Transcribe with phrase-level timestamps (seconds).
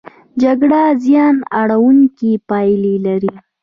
[0.41, 3.33] جګړه زیان اړوونکې پایلې لري.